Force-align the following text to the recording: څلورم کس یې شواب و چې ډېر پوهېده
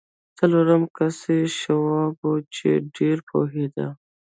څلورم 0.37 0.83
کس 0.95 1.17
یې 1.33 1.39
شواب 1.59 2.15
و 2.23 2.31
چې 2.55 2.69
ډېر 2.95 3.17
پوهېده 3.29 3.87